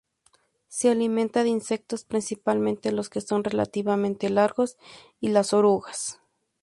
[0.67, 4.75] Se alimenta de insectos, principalmente los que son relativamente largos
[5.19, 6.19] y las orugas.